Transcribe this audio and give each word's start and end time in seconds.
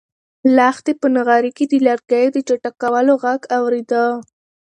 لښتې 0.55 0.93
په 1.01 1.07
نغري 1.15 1.51
کې 1.57 1.65
د 1.67 1.73
لرګیو 1.87 2.33
د 2.33 2.37
چټکولو 2.47 3.13
غږ 3.23 3.41
اورېده. 3.57 4.03